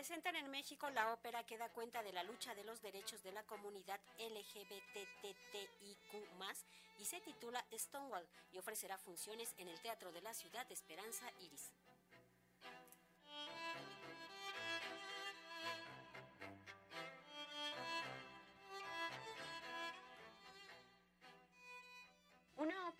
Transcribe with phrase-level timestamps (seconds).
[0.00, 3.32] presentan en México la ópera que da cuenta de la lucha de los derechos de
[3.32, 5.66] la comunidad LGBTTIQ+,
[6.98, 11.30] y se titula Stonewall y ofrecerá funciones en el Teatro de la Ciudad de Esperanza
[11.40, 11.74] Iris.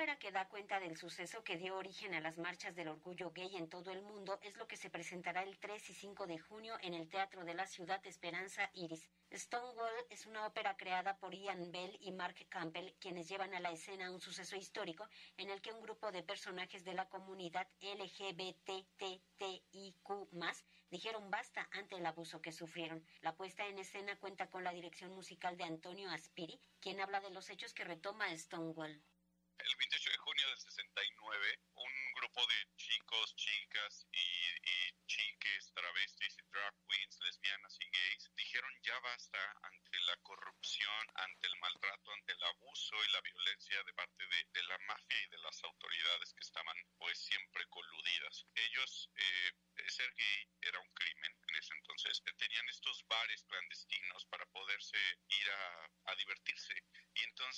[0.00, 3.54] Ópera que da cuenta del suceso que dio origen a las marchas del orgullo gay
[3.56, 6.78] en todo el mundo es lo que se presentará el 3 y 5 de junio
[6.80, 9.10] en el Teatro de la Ciudad Esperanza Iris.
[9.30, 13.72] Stonewall es una ópera creada por Ian Bell y Mark Campbell, quienes llevan a la
[13.72, 15.06] escena un suceso histórico
[15.36, 18.80] en el que un grupo de personajes de la comunidad LGBTTIQ
[20.88, 23.04] dijeron basta ante el abuso que sufrieron.
[23.20, 27.28] La puesta en escena cuenta con la dirección musical de Antonio Aspiri, quien habla de
[27.28, 29.02] los hechos que retoma Stonewall.
[31.00, 37.88] 89, un grupo de chicos, chicas y, y, chiques, travestis y drag queens, lesbianas y
[37.88, 43.20] gays, dijeron ya basta ante la corrupción, ante el maltrato, ante el abuso y la
[43.22, 47.64] violencia de parte de, de la mafia y de las autoridades que estaban pues siempre
[47.68, 48.46] coludidas.
[48.54, 49.08] Ellos...
[49.16, 49.52] Eh,
[49.90, 52.22] ser gay era un crimen en ese entonces.
[52.36, 54.98] Tenían estos bares clandestinos para poderse
[55.28, 56.79] ir a, a divertirse,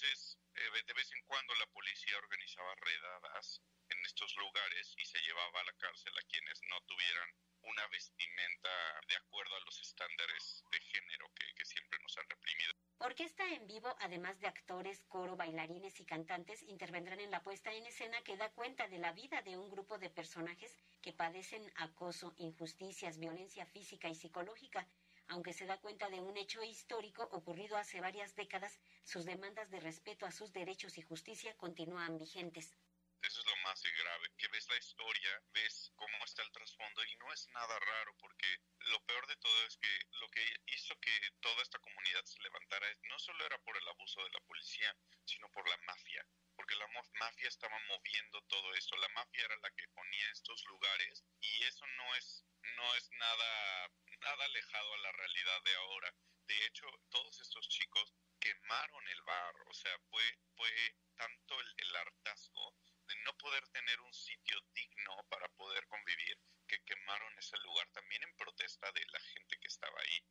[0.03, 5.21] entonces eh, de vez en cuando la policía organizaba redadas en estos lugares y se
[5.21, 7.29] llevaba a la cárcel a quienes no tuvieran
[7.63, 12.73] una vestimenta de acuerdo a los estándares de género que, que siempre nos han reprimido.
[12.99, 17.87] Orquesta en vivo, además de actores, coro, bailarines y cantantes, intervendrán en la puesta en
[17.87, 22.35] escena que da cuenta de la vida de un grupo de personajes que padecen acoso,
[22.39, 24.89] injusticias, violencia física y psicológica
[25.29, 29.81] aunque se da cuenta de un hecho histórico ocurrido hace varias décadas, sus demandas de
[29.81, 32.75] respeto a sus derechos y justicia continúan vigentes.
[33.23, 37.17] Eso es lo más grave, que ves la historia, ves cómo está el trasfondo y
[37.17, 41.31] no es nada raro porque lo peor de todo es que lo que hizo que
[41.41, 45.49] toda esta comunidad se levantara no solo era por el abuso de la policía, sino
[45.51, 46.89] por la mafia, porque la
[47.21, 51.87] mafia estaba moviendo todo esto, la mafia era la que ponía estos lugares y eso
[51.87, 52.45] no es
[52.77, 53.91] no es nada
[54.23, 56.15] nada alejado a la realidad de ahora.
[56.47, 60.23] De hecho, todos estos chicos quemaron el bar, o sea, fue,
[60.57, 60.71] fue
[61.15, 62.75] tanto el, el hartazgo
[63.07, 68.23] de no poder tener un sitio digno para poder convivir, que quemaron ese lugar también
[68.23, 70.25] en protesta de la gente que estaba ahí.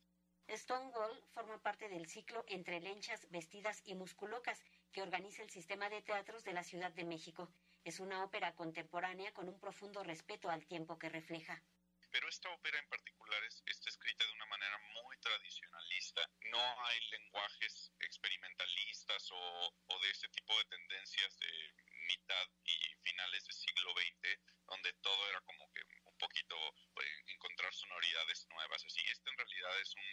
[0.56, 6.02] Stonewall forma parte del ciclo Entre lenchas, vestidas y musculocas que organiza el sistema de
[6.02, 7.48] teatros de la Ciudad de México.
[7.84, 11.62] Es una ópera contemporánea con un profundo respeto al tiempo que refleja.
[12.12, 16.30] Pero esta ópera en particular está escrita de una manera muy tradicionalista.
[16.50, 21.74] No hay lenguajes experimentalistas o, de ese tipo de tendencias de
[22.06, 26.56] mitad y finales del siglo XX, donde todo era como que un poquito
[26.92, 28.84] pues, encontrar sonoridades nuevas.
[28.84, 30.04] Así, esta en realidad es un,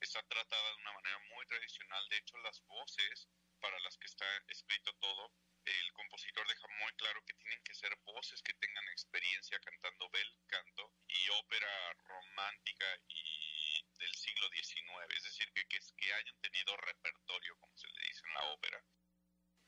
[0.00, 2.08] está tratada de una manera muy tradicional.
[2.08, 5.32] De hecho, las voces para las que está escrito todo
[5.68, 10.34] el compositor deja muy claro que tienen que ser voces que tengan experiencia cantando bel
[10.46, 17.76] canto y ópera romántica y del siglo XIX, es decir, que, hayan tenido repertorio, como
[17.76, 18.82] se le dice en la ópera.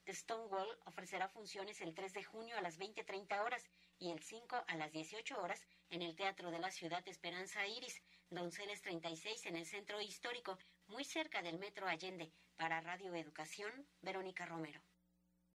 [0.09, 3.69] Stonewall ofrecerá funciones el 3 de junio a las 20.30 horas
[3.99, 8.03] y el 5 a las 18 horas en el Teatro de la Ciudad Esperanza Iris,
[8.31, 12.32] Donceles 36 en el Centro Histórico, muy cerca del Metro Allende.
[12.56, 14.82] Para Radio Educación, Verónica Romero.